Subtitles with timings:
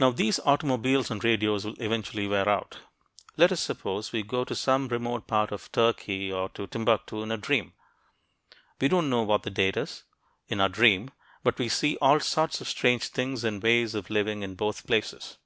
[0.00, 2.80] Now these automobiles and radios will eventually wear out.
[3.36, 7.22] Let us suppose we could go to some remote part of Turkey or to Timbuktu
[7.22, 7.72] in a dream.
[8.80, 10.02] We don't know what the date is,
[10.48, 11.10] in our dream,
[11.44, 15.38] but we see all sorts of strange things and ways of living in both places.